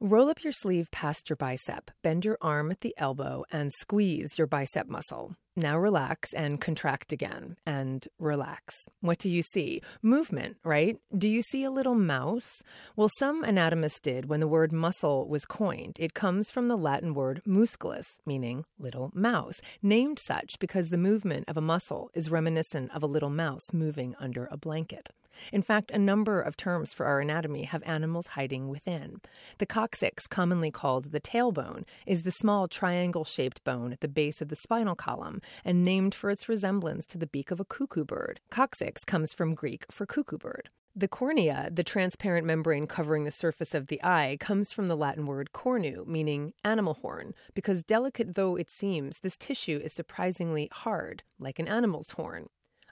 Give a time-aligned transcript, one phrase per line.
[0.00, 4.36] Roll up your sleeve past your bicep, bend your arm at the elbow, and squeeze
[4.36, 5.36] your bicep muscle.
[5.56, 8.74] Now relax and contract again and relax.
[9.00, 9.82] What do you see?
[10.02, 10.96] Movement, right?
[11.16, 12.60] Do you see a little mouse?
[12.96, 15.94] Well, some anatomists did when the word muscle was coined.
[16.00, 21.44] It comes from the Latin word musculus, meaning little mouse, named such because the movement
[21.46, 25.10] of a muscle is reminiscent of a little mouse moving under a blanket.
[25.52, 29.20] In fact, a number of terms for our anatomy have animals hiding within.
[29.58, 34.40] The coccyx, commonly called the tailbone, is the small triangle shaped bone at the base
[34.40, 38.04] of the spinal column and named for its resemblance to the beak of a cuckoo
[38.04, 38.40] bird.
[38.50, 40.68] Coccyx comes from Greek for cuckoo bird.
[40.96, 45.26] The cornea, the transparent membrane covering the surface of the eye, comes from the Latin
[45.26, 51.24] word cornu, meaning animal horn, because delicate though it seems, this tissue is surprisingly hard,
[51.40, 52.46] like an animal's horn.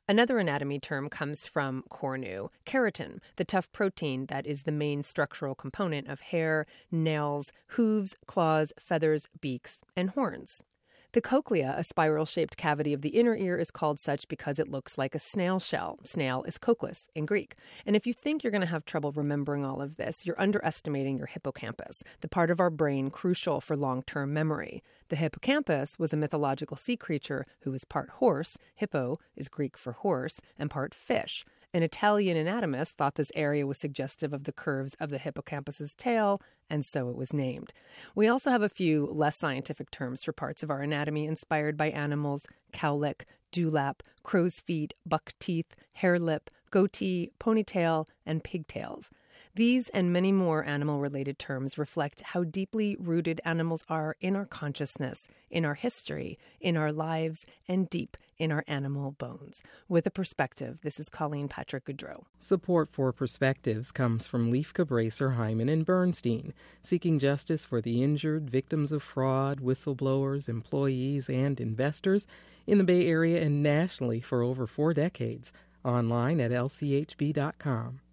[0.08, 5.54] Another anatomy term comes from cornu, keratin, the tough protein that is the main structural
[5.54, 10.64] component of hair, nails, hooves, claws, feathers, beaks, and horns.
[11.12, 14.70] The cochlea, a spiral shaped cavity of the inner ear, is called such because it
[14.70, 15.98] looks like a snail shell.
[16.04, 17.54] Snail is cochlus in Greek.
[17.84, 21.18] And if you think you're going to have trouble remembering all of this, you're underestimating
[21.18, 24.82] your hippocampus, the part of our brain crucial for long term memory.
[25.10, 29.92] The hippocampus was a mythological sea creature who was part horse, hippo is Greek for
[29.92, 31.44] horse, and part fish.
[31.74, 36.40] An Italian anatomist thought this area was suggestive of the curves of the hippocampus's tail,
[36.68, 37.72] and so it was named.
[38.14, 41.88] We also have a few less scientific terms for parts of our anatomy inspired by
[41.88, 43.22] animals cowlick,
[43.52, 49.10] dewlap, crow's feet, buck teeth, hare lip, goatee, ponytail, and pigtails.
[49.54, 54.46] These and many more animal related terms reflect how deeply rooted animals are in our
[54.46, 59.62] consciousness, in our history, in our lives, and deep in our animal bones.
[59.90, 62.24] With a perspective, this is Colleen Patrick Goudreau.
[62.38, 68.48] Support for Perspectives comes from Lieff Cabraser, Heimann, and Bernstein, seeking justice for the injured,
[68.48, 72.26] victims of fraud, whistleblowers, employees, and investors
[72.66, 75.52] in the Bay Area and nationally for over four decades.
[75.84, 78.00] Online at lchb.com.